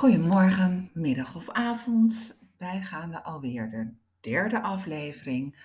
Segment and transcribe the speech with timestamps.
[0.00, 2.38] Goedemorgen, middag of avond.
[2.58, 5.56] Wij gaan de alweer de derde aflevering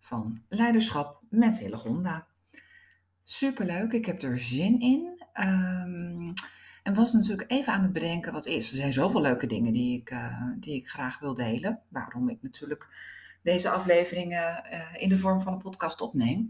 [0.00, 2.26] van Leiderschap met Hillegonda.
[3.24, 5.24] Superleuk, ik heb er zin in.
[5.32, 6.32] Ehm,
[6.82, 8.70] en was natuurlijk even aan het bedenken wat is.
[8.70, 11.80] Er zijn zoveel leuke dingen die ik, eh, die ik graag wil delen.
[11.88, 12.88] Waarom ik natuurlijk
[13.42, 16.48] deze afleveringen eh, in de vorm van een podcast opneem.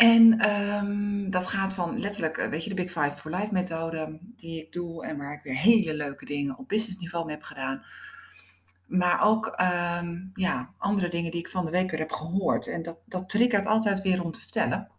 [0.00, 4.18] En ehm, dat gaat van letterlijk, eh, weet je, de Big Five for Life methode
[4.36, 7.84] die ik doe en waar ik weer hele leuke dingen op businessniveau mee heb gedaan.
[8.86, 12.66] Maar ook ehm, ja, andere dingen die ik van de week weer heb gehoord.
[12.66, 14.90] En dat, dat triggert altijd weer om te vertellen.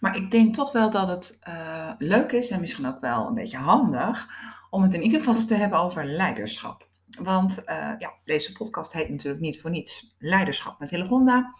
[0.00, 3.34] Maar ik denk toch wel dat het uh, leuk is en misschien ook wel een
[3.34, 4.28] beetje handig
[4.70, 6.88] om het in ieder geval te hebben over leiderschap.
[7.20, 11.54] Want uh, ja, deze podcast heet natuurlijk niet voor niets Leiderschap met Hillegonda.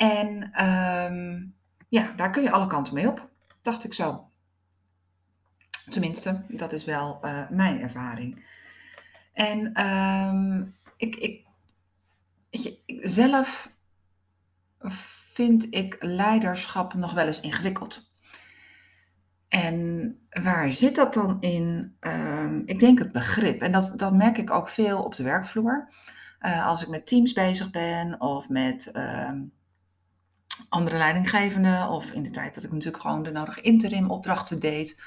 [0.00, 1.54] En um,
[1.88, 3.28] ja, daar kun je alle kanten mee op,
[3.62, 4.28] dacht ik zo.
[5.88, 8.44] Tenminste, dat is wel uh, mijn ervaring.
[9.32, 11.46] En um, ik, ik,
[13.02, 13.72] zelf
[15.32, 18.10] vind ik leiderschap nog wel eens ingewikkeld.
[19.48, 21.96] En waar zit dat dan in?
[22.00, 23.60] Um, ik denk het begrip.
[23.60, 25.92] En dat, dat merk ik ook veel op de werkvloer.
[26.40, 28.92] Uh, als ik met teams bezig ben of met
[30.68, 35.00] andere leidinggevenden of in de tijd dat ik natuurlijk gewoon de nodige interim opdrachten deed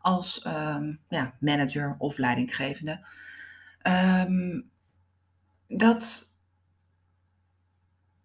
[0.00, 3.06] als um, ja, manager of leidinggevende.
[4.26, 4.70] Um,
[5.66, 6.32] dat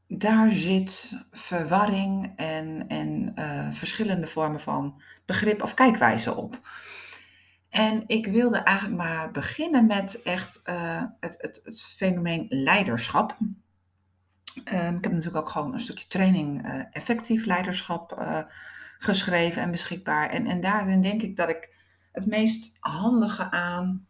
[0.08, 6.60] daar zit verwarring en, en uh, verschillende vormen van begrip of kijkwijze op.
[7.70, 13.38] En ik wilde eigenlijk maar beginnen met echt uh, het, het, het fenomeen leiderschap.
[14.74, 18.40] Um, ik heb natuurlijk ook gewoon een stukje training uh, effectief leiderschap uh,
[18.98, 20.30] geschreven en beschikbaar.
[20.30, 21.70] En, en daarin denk ik dat ik
[22.12, 24.08] het meest handige aan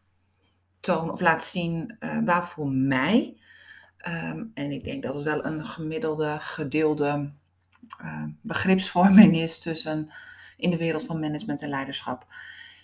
[0.80, 3.38] toon of laat zien uh, waar voor mij.
[4.08, 7.32] Um, en ik denk dat het wel een gemiddelde, gedeelde
[8.42, 10.10] begripsvorming is tussen
[10.58, 12.26] in de wereld van management en leiderschap.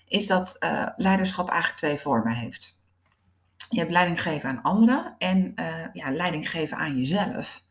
[0.07, 0.57] Is dat
[0.97, 2.77] leiderschap eigenlijk twee vormen heeft.
[3.75, 7.63] Je hebt leiding geven aan anderen en uh, ja, leiding geven aan jezelf.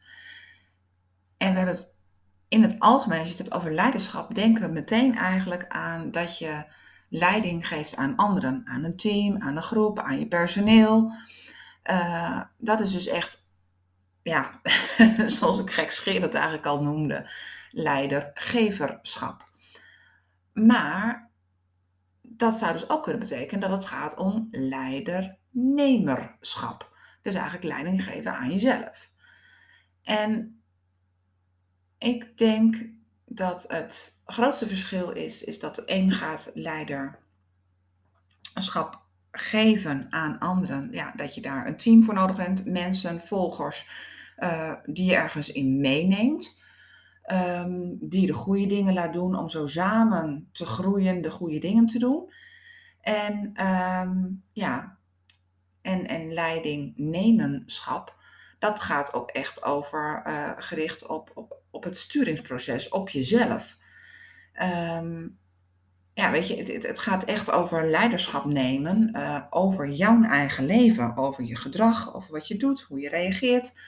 [1.37, 1.93] En we hebben het
[2.49, 6.39] in het algemeen, als je het hebt over leiderschap, denken we meteen eigenlijk aan dat
[6.39, 6.65] je
[7.09, 11.13] leiding geeft aan anderen, aan een team, aan een groep, aan je personeel.
[11.91, 13.47] Uh, dat is dus echt,
[14.23, 14.61] ja,
[15.27, 17.31] zoals ik gek het eigenlijk al noemde,
[17.71, 19.49] leidergeverschap.
[20.53, 21.31] Maar
[22.23, 24.49] dat zou dus ook kunnen betekenen dat het gaat om
[25.55, 26.93] leidernemerschap.
[27.23, 29.11] Dus eigenlijk leiding geven aan jezelf.
[30.03, 30.63] En
[31.99, 32.89] ik denk
[33.25, 37.23] dat het grootste verschil is, is dat de een gaat leiderschap
[39.31, 40.89] geven aan anderen.
[40.93, 43.89] Ja, dat je daar een team voor nodig hebt, mensen, volgers,
[44.39, 46.63] uh, die je ergens in meeneemt.
[47.33, 51.87] Um, die de goede dingen laat doen om zo samen te groeien, de goede dingen
[51.87, 52.33] te doen.
[53.01, 54.99] En um, ja,
[55.85, 58.17] en, en leidingnemenschap,
[58.59, 63.79] dat gaat ook echt over uh, gericht op, op, op het sturingsproces, op jezelf.
[64.63, 65.39] Um,
[66.15, 71.17] ja, weet je, het, het, gaat echt over leiderschap nemen, uh, over jouw eigen leven,
[71.17, 73.81] over je gedrag, over wat je doet, hoe je reageert,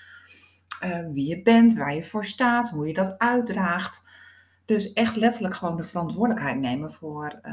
[0.85, 4.09] uh, wie je bent, waar je voor staat, hoe je dat uitdraagt.
[4.65, 7.53] Dus echt letterlijk gewoon de verantwoordelijkheid nemen voor, uh,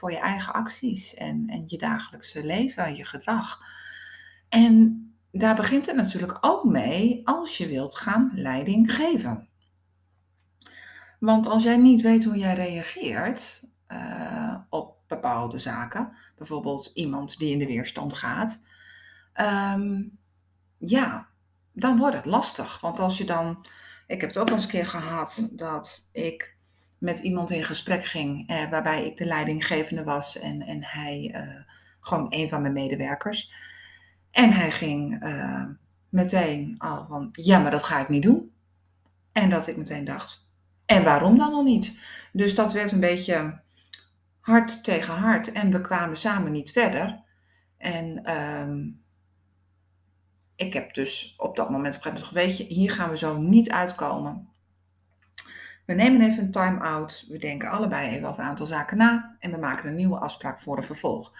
[0.00, 3.58] voor je eigen acties en, en je dagelijkse leven, je gedrag.
[4.48, 9.48] En daar begint het natuurlijk ook mee als je wilt gaan leiding geven.
[11.18, 17.52] Want als jij niet weet hoe jij reageert uh, op bepaalde zaken, bijvoorbeeld iemand die
[17.52, 18.62] in de weerstand gaat,
[19.74, 20.18] um,
[20.78, 21.28] ja,
[21.72, 22.80] dan wordt het lastig.
[22.80, 23.66] Want als je dan,
[24.06, 26.58] ik heb het ook eens een keer gehad dat ik
[27.00, 31.62] met iemand in gesprek ging, eh, waarbij ik de leidinggevende was en, en hij uh,
[32.00, 33.52] gewoon een van mijn medewerkers.
[34.30, 35.64] En hij ging uh,
[36.08, 38.52] meteen al van, ja, maar dat ga ik niet doen.
[39.32, 40.50] En dat ik meteen dacht,
[40.86, 41.98] en waarom dan wel niet?
[42.32, 43.60] Dus dat werd een beetje
[44.40, 47.22] hard tegen hard en we kwamen samen niet verder.
[47.76, 49.02] En um,
[50.56, 54.48] ik heb dus op dat moment op weet je, hier gaan we zo niet uitkomen.
[55.90, 57.26] We nemen even een time-out.
[57.28, 59.36] We denken allebei even over een aantal zaken na.
[59.38, 61.32] En we maken een nieuwe afspraak voor een vervolg.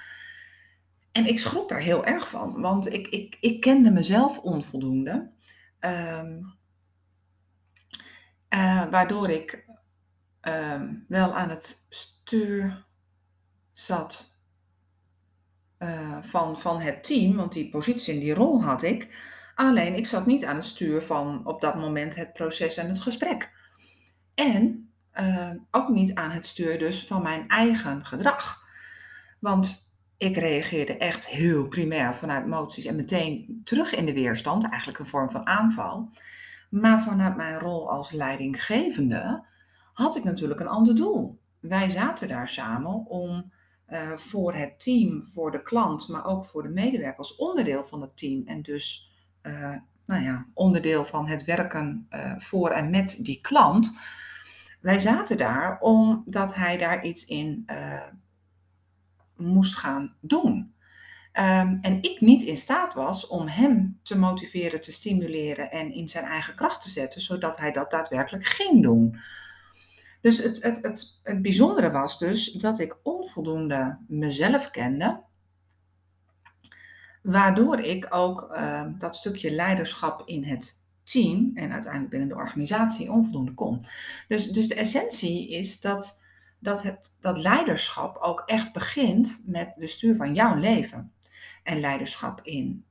[1.13, 5.31] En ik schrok daar heel erg van, want ik, ik, ik kende mezelf onvoldoende.
[5.81, 6.55] Um,
[8.55, 9.67] uh, waardoor ik
[10.43, 12.87] um, wel aan het stuur
[13.73, 14.35] zat
[15.79, 19.09] uh, van, van het team, want die positie en die rol had ik.
[19.55, 23.01] Alleen ik zat niet aan het stuur van op dat moment het proces en het
[23.01, 23.59] gesprek.
[24.41, 28.63] En uh, ook niet aan het stuur dus van mijn eigen gedrag.
[29.39, 34.99] Want ik reageerde echt heel primair vanuit emoties en meteen terug in de weerstand, eigenlijk
[34.99, 36.13] een vorm van aanval.
[36.71, 39.47] Maar vanuit mijn rol als leidinggevende
[39.93, 41.41] had ik natuurlijk een ander doel.
[41.61, 43.53] Wij zaten daar samen om
[43.89, 48.01] uh, voor het team, voor de klant, maar ook voor de medewerker als onderdeel van
[48.01, 49.77] het team en dus uh,
[50.07, 52.09] nou ja, onderdeel van het werken
[52.39, 53.93] voor en met die klant.
[54.81, 57.67] Wij zaten daar omdat hij daar iets in
[59.37, 60.75] moest gaan doen.
[61.33, 66.09] Um, en ik niet in staat was om hem te motiveren, te stimuleren en in
[66.09, 69.19] zijn eigen kracht te zetten, zodat hij dat daadwerkelijk ging doen.
[70.21, 70.83] Dus het, het,
[71.23, 75.23] het, bijzondere was dus dat ik onvoldoende mezelf kende,
[77.23, 80.80] waardoor ik ook uh, dat stukje leiderschap in het
[81.11, 83.85] team en uiteindelijk binnen de organisatie onvoldoende kon.
[84.29, 86.21] Dus, dus de essentie is dat,
[86.59, 91.13] dat, het, dat leiderschap ook echt begint met de stuur van jouw leven.
[91.63, 92.85] En leiderschap in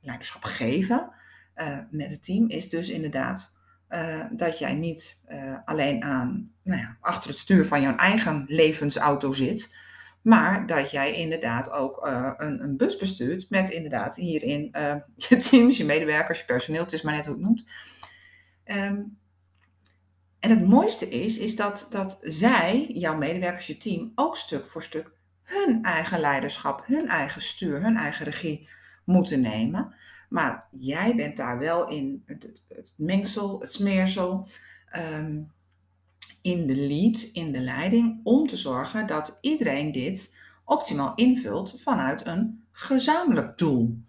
[0.00, 1.10] leiderschap geven
[1.56, 3.58] uh, met het team is dus inderdaad
[3.90, 8.44] uh, dat jij niet uh, alleen aan, nou ja, achter het stuur van jouw eigen
[8.46, 9.74] levensauto zit,
[10.22, 14.70] maar dat jij inderdaad ook uh, een, een, bus bestuurt met inderdaad hierin
[15.28, 17.64] je teams, je medewerkers, je personeel, het is maar net hoe het noemt.
[18.64, 19.18] Um,
[20.40, 24.82] en het mooiste is, is dat, dat zij, jouw medewerkers, je team, ook stuk voor
[24.82, 25.12] stuk
[25.42, 28.68] hun eigen leiderschap, hun eigen stuur, hun eigen regie
[29.04, 29.94] moeten nemen.
[30.28, 32.62] Maar jij bent daar wel in het,
[32.96, 34.48] mengsel, het smeersel,
[34.96, 35.52] um,
[36.42, 40.34] in de lead, in de leiding, om te zorgen dat iedereen dit
[40.64, 44.02] optimaal invult vanuit een gezamenlijk doel.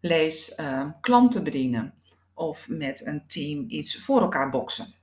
[0.00, 1.94] Lees uh, klanten bedienen
[2.34, 4.94] of met een team iets voor elkaar boksen.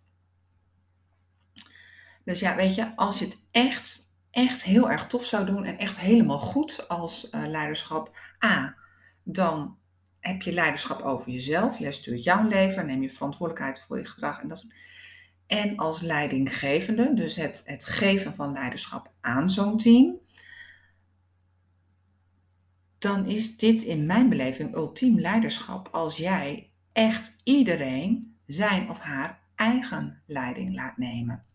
[2.24, 5.78] Dus ja, weet je, als je het echt, echt heel erg tof zou doen en
[5.78, 8.76] echt helemaal goed als uh, leiderschap, A,
[9.24, 9.78] dan
[10.20, 11.80] heb je leiderschap over jezelf.
[11.80, 14.74] Jij stuurt jouw leven, neem je verantwoordelijkheid voor je gedrag en dat soort
[15.50, 20.20] En als leidinggevende, dus het, het geven van leiderschap aan zo'n team,
[22.98, 29.42] dan is dit in mijn beleving ultiem leiderschap als jij echt iedereen zijn of haar
[29.56, 31.46] eigen leiding laat nemen.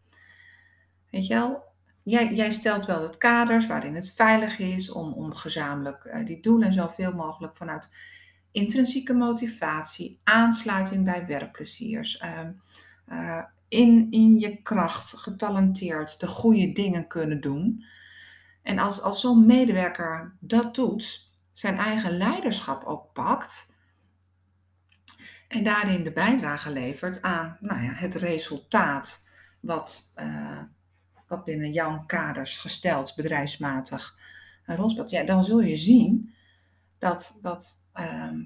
[1.11, 1.63] Weet je wel,
[2.03, 6.41] jij, jij stelt wel het kaders waarin het veilig is om, om gezamenlijk uh, die
[6.41, 7.91] doelen zoveel mogelijk vanuit
[8.53, 12.23] intrinsieke motivatie, aansluiting bij werkpleziers,
[13.09, 13.45] uh,
[13.75, 17.85] in, in je kracht, getalenteerd, de goede dingen kunnen doen.
[18.63, 23.73] En als, als zo'n medewerker dat doet, zijn eigen leiderschap ook pakt
[25.49, 29.23] en daarin de bijdrage levert aan nou ja, het resultaat
[29.61, 30.63] wat, uh,
[31.29, 34.19] wat binnen jouw kaders gesteld, bedrijfsmatig
[34.87, 36.35] speelt, ja, dan zul je zien
[36.99, 38.45] dat, dat Ehm,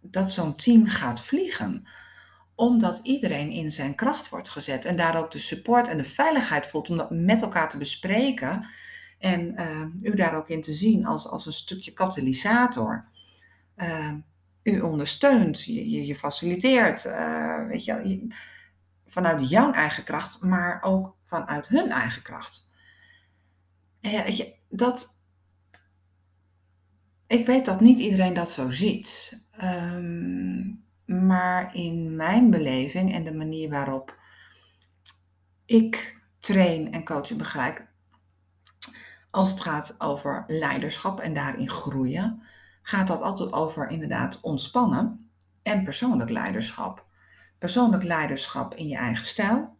[0.00, 1.86] dat zo'n team gaat vliegen.
[2.54, 6.66] Omdat iedereen in zijn kracht wordt gezet en daar ook de support en de veiligheid
[6.66, 8.66] voelt om dat met elkaar te bespreken.
[9.18, 13.08] En uh, u daar ook in te zien als, als een stukje katalysator.
[13.76, 14.12] Uh,
[14.62, 18.28] u ondersteunt, je, je, faciliteert, uh, weet je,
[19.06, 22.68] vanuit jouw eigen kracht, maar ook vanuit hun eigen kracht.
[24.00, 24.24] Ja,
[24.68, 25.20] dat,
[27.26, 29.40] ik weet dat niet iedereen dat zo ziet.
[29.62, 30.73] Um,
[31.34, 34.18] maar in mijn beleving en de manier waarop
[35.66, 37.86] ik train en coach en begrijp,
[39.30, 42.42] als het gaat over leiderschap en daarin groeien,
[42.82, 45.30] gaat dat altijd over inderdaad ontspannen
[45.62, 47.06] en persoonlijk leiderschap.
[47.58, 49.76] Persoonlijk leiderschap in je eigen stijl.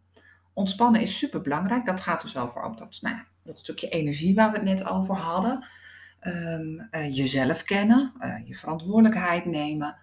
[0.53, 1.85] Ontspannen is super belangrijk.
[1.85, 5.15] Dat gaat dus over ook dat, nou, dat stukje energie waar we het net over
[5.15, 5.67] hadden
[6.21, 9.97] um, uh, jezelf kennen, uh, je verantwoordelijkheid nemen.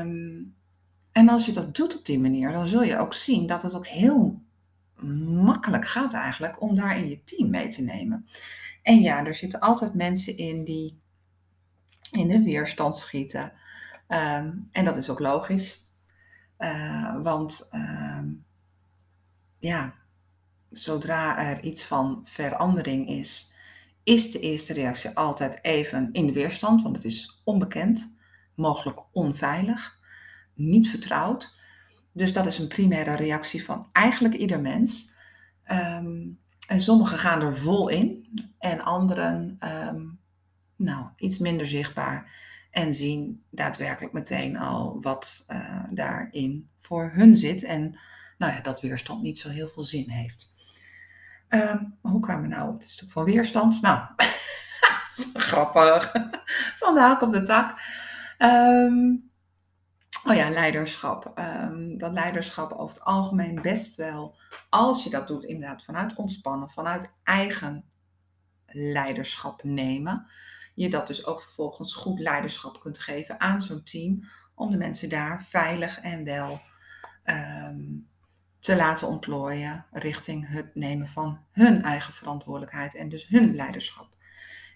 [0.00, 0.55] Um,
[1.16, 3.74] en als je dat doet op die manier, dan zul je ook zien dat het
[3.74, 4.42] ook heel
[5.26, 8.26] makkelijk gaat eigenlijk om daar in je team mee te nemen.
[8.82, 11.00] En ja, er zitten altijd mensen in die
[12.10, 13.52] in de weerstand schieten.
[14.08, 15.90] Um, en dat is ook logisch.
[16.58, 17.68] Uh, want
[19.58, 19.94] ja,
[20.70, 23.54] zodra er iets van verandering is,
[24.02, 28.16] is de eerste reactie altijd even in de weerstand, want het is onbekend,
[28.54, 29.95] mogelijk onveilig,
[30.56, 31.58] niet vertrouwd.
[32.12, 35.14] Dus dat is een primaire reactie van eigenlijk ieder mens.
[35.70, 39.58] Um, en sommigen gaan er vol in en anderen
[39.88, 40.18] um,
[40.76, 42.32] nou, iets minder zichtbaar
[42.70, 47.98] en zien daadwerkelijk meteen al wat uh, daarin voor hun zit en
[48.38, 50.54] nou ja, dat weerstand niet zo heel veel zin heeft.
[51.48, 53.80] Um, hoe kwamen we nou op dit stuk van weerstand?
[53.80, 54.00] Nou,
[55.34, 56.12] grappig.
[56.78, 57.80] Van de hak op de tak.
[58.38, 59.25] Um,
[60.26, 61.32] oh ja, leiderschap.
[61.38, 64.36] Um, dat leiderschap over het algemeen best wel,
[64.68, 67.84] als je dat doet inderdaad vanuit ontspannen, vanuit eigen
[68.66, 70.26] leiderschap nemen,
[70.74, 74.20] je dat dus ook vervolgens goed leiderschap kunt geven aan zo'n team,
[74.54, 76.60] om de mensen daar veilig en wel
[77.24, 78.08] um,
[78.58, 84.08] te laten ontplooien richting het nemen van hun eigen verantwoordelijkheid en dus hun leiderschap.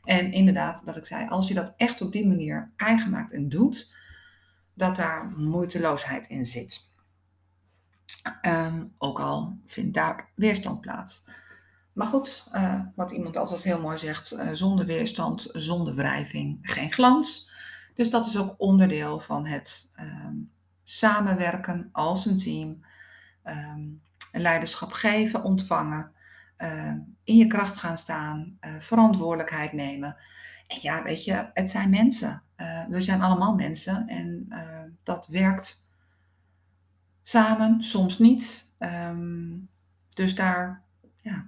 [0.04, 3.48] En inderdaad, dat ik zei, als je dat echt op die manier eigen maakt en
[3.48, 3.92] doet,
[4.74, 6.88] dat daar moeiteloosheid in zit.
[8.42, 11.24] Um, ook al vindt daar weerstand plaats.
[11.92, 16.92] Maar goed, uh, wat iemand altijd heel mooi zegt, uh, zonder weerstand, zonder wrijving, geen
[16.92, 17.50] glans.
[17.94, 22.84] Dus dat is ook onderdeel van het um, samenwerken als een team
[23.44, 26.12] um, leiderschap geven, ontvangen,
[27.24, 30.16] in je kracht gaan staan, uh, verantwoordelijkheid nemen.
[30.66, 32.42] En ja, weet je, het zijn mensen.
[32.60, 34.48] Uh, we zijn allemaal mensen en
[35.02, 35.88] dat werkt
[37.22, 38.68] samen, soms niet.
[38.78, 39.68] Um,
[40.08, 40.82] dus daar
[41.20, 41.46] ja,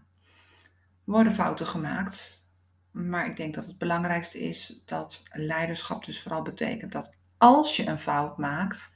[1.04, 2.46] worden fouten gemaakt.
[2.90, 7.86] Maar ik denk dat het belangrijkste is dat leiderschap dus vooral betekent dat als je
[7.86, 8.92] een fout maakt,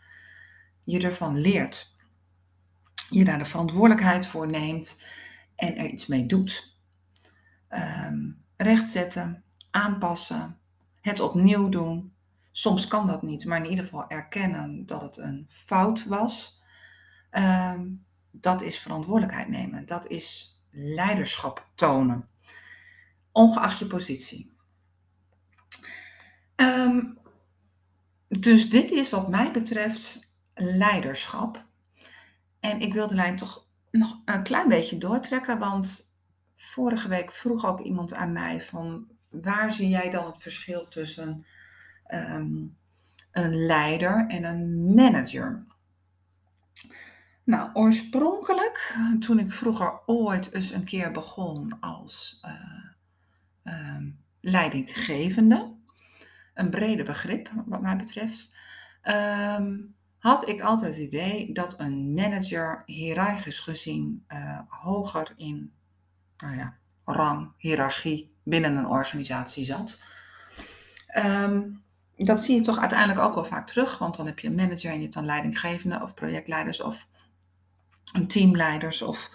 [0.84, 1.94] je ervan leert
[3.10, 5.02] je daar de verantwoordelijkheid voor neemt
[5.56, 6.74] en er iets mee doet.
[7.70, 10.58] Um, rechtzetten, aanpassen,
[11.06, 12.14] het opnieuw doen.
[12.50, 16.62] Soms kan dat niet, maar in ieder geval erkennen dat het een fout was.
[17.30, 19.86] Um, dat is verantwoordelijkheid nemen.
[19.86, 22.28] Dat is leiderschap tonen.
[23.32, 24.52] Ongeacht je positie.
[26.56, 27.18] Um,
[28.28, 31.64] dus dit is wat mij betreft leiderschap.
[32.60, 36.16] En ik wil de lijn toch nog een klein beetje doortrekken, want
[36.56, 41.46] vorige week vroeg ook iemand aan mij van waar zie jij dan het verschil tussen
[42.08, 42.76] um,
[43.32, 45.66] een leider en een manager?
[47.44, 55.74] Nou, oorspronkelijk, toen ik vroeger ooit eens een keer begon als uh, um, leidinggevende,
[56.54, 58.56] een brede begrip wat mij betreft,
[59.58, 65.72] um, had ik altijd het idee dat een manager hiërarchisch gezien uh, hoger in
[66.36, 70.02] nou ja, rang, hiërarchie binnen een organisatie zat.
[71.16, 71.82] Um,
[72.16, 74.90] dat zie je toch uiteindelijk ook wel vaak terug, want dan heb je een manager
[74.90, 77.06] en je hebt dan leidinggevende of projectleiders of
[78.26, 79.02] teamleiders.
[79.02, 79.30] Of,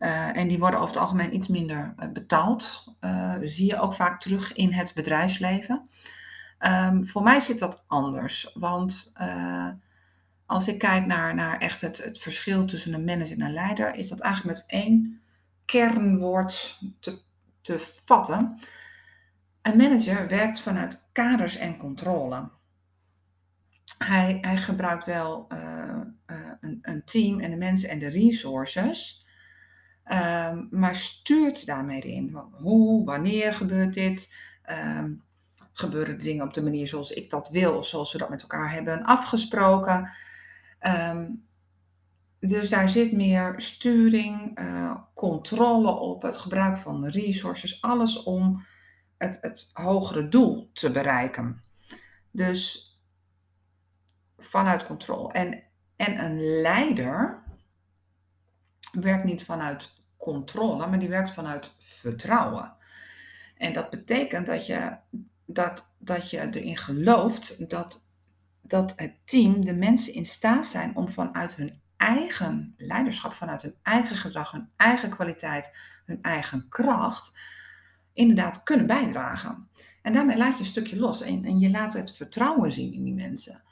[0.00, 2.94] uh, en die worden over het algemeen iets minder uh, betaald.
[3.00, 5.88] Uh, zie je ook vaak terug in het bedrijfsleven.
[6.58, 9.12] Um, voor mij zit dat anders, want
[10.46, 13.94] als ik kijk naar, naar echt het, het verschil tussen een manager en een leider,
[13.94, 15.20] is dat eigenlijk met één
[15.64, 17.20] kernwoord te,
[17.66, 18.58] te vatten.
[19.62, 22.50] Een manager werkt vanuit kaders en controle.
[23.98, 29.26] Hij, hij gebruikt wel uh, uh, een, een, team en de mensen en de resources,
[30.04, 32.34] uh, maar stuurt daarmee in.
[32.52, 34.34] Hoe, wanneer gebeurt dit?
[34.62, 35.14] Ehm,
[35.72, 38.42] gebeuren de dingen op de manier zoals ik dat wil of zoals we dat met
[38.42, 40.10] elkaar hebben afgesproken?
[40.80, 41.45] Um,
[42.40, 48.64] dus daar zit meer sturing, uh, controle op, het gebruik van resources, alles om
[49.18, 51.62] het, het hogere doel te bereiken.
[52.30, 52.90] Dus
[54.38, 55.32] vanuit controle.
[55.32, 55.62] En,
[55.96, 57.42] en een leider
[58.92, 62.74] werkt niet vanuit controle, maar die werkt vanuit vertrouwen.
[63.56, 64.96] En dat betekent dat je,
[65.46, 68.04] dat, dat je erin gelooft dat
[68.68, 73.76] dat het team, de mensen in staat zijn om vanuit hun eigen leiderschap, vanuit hun
[73.82, 77.38] eigen gedrag, hun eigen kwaliteit, hun eigen kracht,
[78.12, 79.68] inderdaad kunnen bijdragen.
[80.02, 83.04] En daarmee laat je een stukje los en, en je laat het vertrouwen zien in
[83.04, 83.62] die mensen.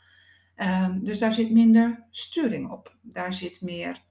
[0.56, 2.96] Um, dus daar zit minder sturing op.
[3.02, 4.02] Daar zit meer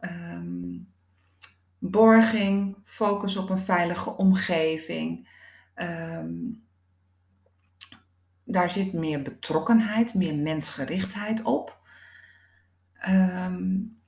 [0.00, 0.92] um,
[1.78, 5.28] borging, focus op een veilige omgeving.
[5.74, 6.64] Um,
[8.44, 11.79] daar zit meer betrokkenheid, meer mensgerichtheid op.
[13.08, 13.98] Um,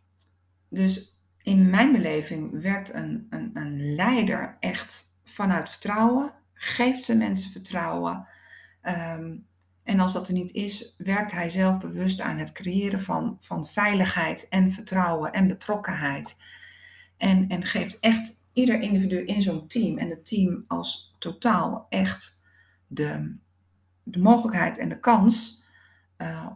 [0.69, 7.51] dus in mijn beleving werkt een, een, een, leider echt vanuit vertrouwen, geeft zijn mensen
[7.51, 8.27] vertrouwen.
[8.83, 9.47] Um,
[9.83, 13.67] en als dat er niet is, werkt hij zelf bewust aan het creëren van, van
[13.67, 16.37] veiligheid en vertrouwen en betrokkenheid.
[17.17, 22.43] En, en geeft echt ieder individu in zo'n team en het team als totaal echt
[22.87, 23.37] de,
[24.03, 25.65] de mogelijkheid en de kans
[26.19, 26.51] uh,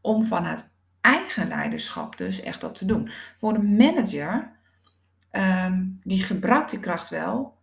[0.00, 0.68] om vanuit
[1.04, 3.10] eigen leiderschap dus echt dat te doen.
[3.36, 4.52] Voor een manager,
[5.30, 7.58] um, die gebruikt die kracht wel,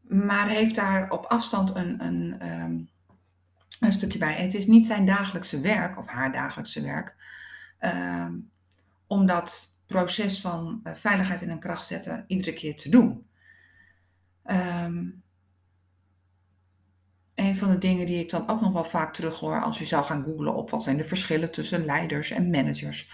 [0.00, 2.88] maar heeft daar op afstand een, een, um,
[3.80, 4.34] een stukje bij.
[4.34, 7.16] Het is niet zijn dagelijkse werk of haar dagelijkse werk
[7.80, 8.50] um,
[9.06, 13.26] om dat proces van uh, veiligheid in een kracht zetten iedere keer te doen.
[17.34, 20.04] Een van de dingen die ik dan ook nog wel vaak terughoor als je zou
[20.04, 23.10] gaan googlen op wat zijn de verschillen tussen leiders en managers,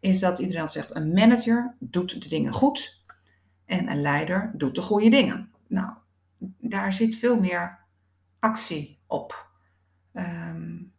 [0.00, 3.04] is dat iedereen zegt een manager doet de dingen goed
[3.64, 5.50] en een leider doet de goede dingen.
[5.66, 5.92] Nou,
[6.58, 7.78] daar zit veel meer
[8.38, 9.50] actie op.
[10.12, 10.92] Um,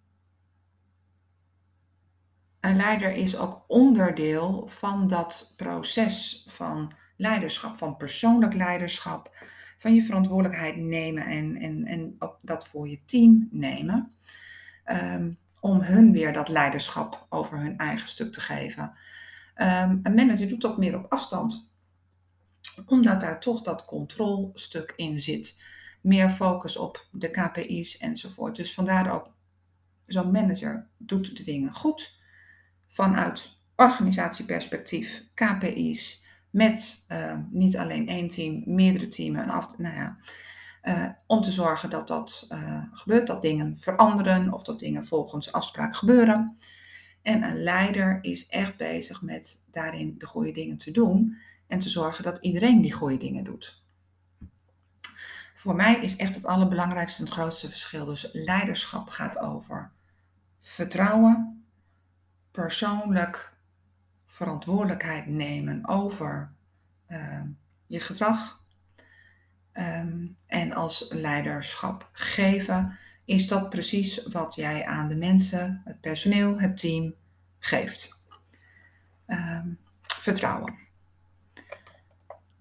[2.60, 9.36] een leider is ook onderdeel van dat proces van leiderschap, van persoonlijk leiderschap
[9.78, 14.12] van je verantwoordelijkheid nemen en, en, en dat voor je team nemen.
[14.86, 18.84] Um, om hun weer dat leiderschap over hun eigen stuk te geven.
[19.56, 21.70] Um, een manager doet dat meer op afstand,
[22.86, 25.62] omdat daar toch dat controlstuk in zit.
[26.02, 28.56] Meer focus op de KPI's enzovoort.
[28.56, 29.34] Dus vandaar ook,
[30.06, 32.20] zo'n manager doet de dingen goed
[32.88, 39.38] vanuit organisatieperspectief, KPI's, met uh, niet alleen één team, meerdere teams.
[39.38, 40.18] En af, nou ja,
[40.84, 45.52] uh, om te zorgen dat dat uh, gebeurt, dat dingen veranderen of dat dingen volgens
[45.52, 46.58] afspraak gebeuren.
[47.22, 51.38] En een leider is echt bezig met daarin de goede dingen te doen
[51.68, 53.86] en te zorgen dat iedereen die goede dingen doet.
[55.54, 58.06] Voor mij is echt het allerbelangrijkste en het grootste verschil.
[58.06, 59.92] Dus leiderschap gaat over
[60.60, 61.66] vertrouwen,
[62.52, 63.57] persoonlijk
[64.38, 66.52] verantwoordelijkheid nemen over
[67.10, 67.42] uh,
[67.88, 68.62] je gedrag.
[69.74, 76.60] Um, en als leiderschap geven, is dat precies wat jij aan de mensen, het personeel,
[76.60, 77.14] het team
[77.60, 78.24] geeft.
[79.28, 80.76] Um, vertrouwen.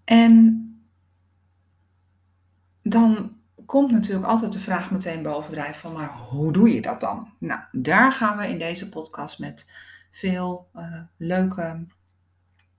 [0.04, 0.62] En
[2.82, 7.32] dan komt natuurlijk altijd de vraag meteen bovendrijven van, maar hoe doe je dat dan?
[7.38, 9.70] Nou, daar gaan we in deze podcast met
[10.16, 11.86] veel uh, leuke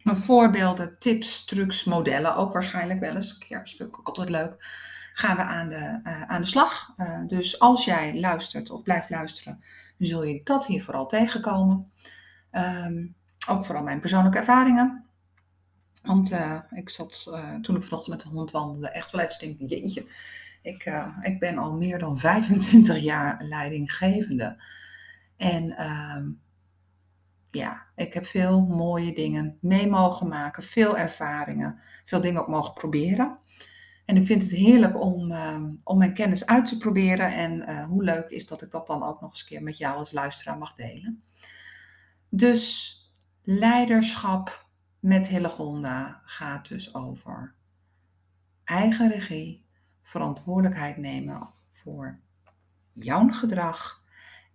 [0.04, 3.32] voorbeelden, tips, trucs, modellen, ook waarschijnlijk wel eens.
[3.32, 4.56] Een keer een stuk ook altijd leuk.
[5.14, 6.96] Gaan we aan de, uh, aan de slag.
[7.28, 9.64] Dus als jij luistert of blijft luisteren,
[9.98, 11.92] zul je dat hier vooral tegenkomen.
[12.52, 13.16] Um,
[13.48, 15.06] ook vooral mijn persoonlijke ervaringen.
[16.04, 16.32] Want
[16.72, 17.24] ik zat
[17.62, 20.06] toen ik vanochtend met de hond wandelde echt wel even te denken, jeetje,
[20.62, 24.64] ik, ik ben al meer dan 25 jaar leidinggevende.
[25.38, 26.30] En ehm,
[27.52, 32.74] ja, ik heb veel mooie dingen mee mogen maken, veel ervaringen, veel dingen ook mogen
[32.74, 33.40] proberen.
[34.06, 37.34] En ik vind het heerlijk om, uh, om mijn kennis uit te proberen.
[37.34, 39.78] En uh, hoe leuk is dat ik dat dan ook nog eens een keer met
[39.78, 41.24] jou als luisteraar mag delen.
[42.30, 42.96] Dus
[43.44, 44.66] leiderschap
[45.00, 47.56] met Hillegonda gaat dus over
[48.64, 49.66] eigen regie,
[50.02, 52.20] verantwoordelijkheid nemen voor
[52.94, 54.04] jouw gedrag.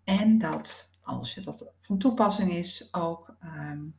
[0.04, 3.94] En dat als je dat van toepassing is, ook um,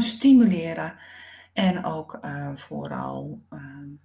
[0.00, 0.96] stimuleren
[1.52, 4.00] en ook uh, vooral um,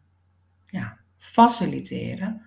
[0.66, 2.46] ja, faciliteren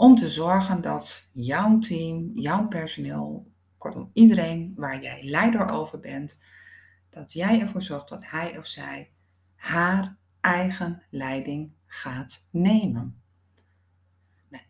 [0.00, 6.42] om te zorgen dat jouw team, jouw personeel, kortom iedereen waar jij leider over bent,
[7.10, 9.10] dat jij ervoor zorgt dat hij of zij
[9.54, 13.22] haar eigen leiding gaat nemen.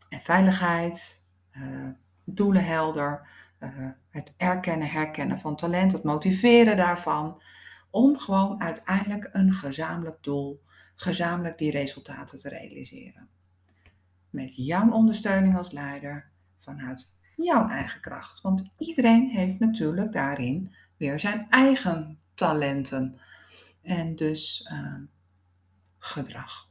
[0.08, 1.22] En veiligheid,
[1.56, 1.88] uh,
[2.24, 3.28] doelen helder,
[4.08, 7.42] het erkennen, herkennen van talent, het motiveren daarvan,
[7.90, 10.62] om gewoon uiteindelijk een gezamenlijk doel,
[10.94, 13.28] gezamenlijk die resultaten te realiseren.
[14.30, 18.40] Met jouw ondersteuning als leider vanuit jouw eigen kracht.
[18.40, 23.20] Want iedereen heeft natuurlijk daarin weer zijn eigen talenten
[23.82, 24.94] en dus uh,
[25.98, 26.68] gedrag.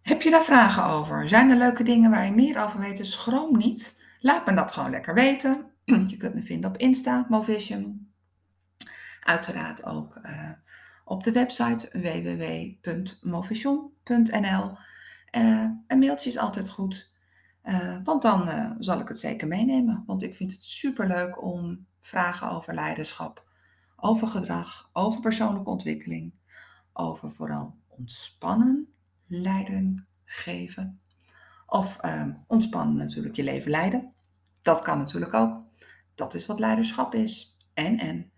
[0.00, 1.28] Heb je daar vragen over?
[1.28, 3.06] Zijn er leuke dingen waar je meer over weet?
[3.06, 3.96] Schroom niet.
[4.20, 5.70] Laat me dat gewoon lekker weten.
[6.10, 8.12] Je kunt me vinden op Insta, Movision.
[9.20, 10.50] Uiteraard ook uh,
[11.04, 14.76] op de website www.movision.nl.
[15.36, 17.14] Uh, een mailtje is altijd goed,
[17.64, 20.02] uh, want dan zal ik het zeker meenemen.
[20.06, 23.44] Want ik vind het superleuk om vragen over leiderschap,
[23.96, 26.34] over gedrag, over persoonlijke ontwikkeling,
[26.92, 28.88] over vooral ontspannen,
[29.26, 31.00] leiden, geven
[31.68, 34.12] of uh, ontspannen natuurlijk je leven leiden.
[34.62, 35.62] Dat kan natuurlijk ook.
[36.14, 37.56] Dat is wat leiderschap is.
[37.74, 38.32] En, en.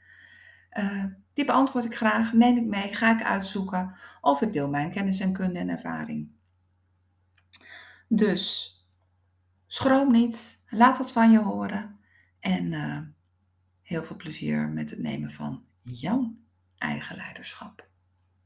[0.78, 4.90] Uh, die beantwoord ik graag, neem ik mee, ga ik uitzoeken of ik deel mijn
[4.90, 6.30] kennis en kunde en ervaring.
[8.08, 8.74] Dus
[9.66, 11.98] schroom niet, laat wat van je horen
[12.40, 13.00] en uh,
[13.82, 16.34] heel veel plezier met het nemen van jouw
[16.78, 17.88] eigen leiderschap.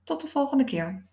[0.02, 1.06] Tot de volgende keer.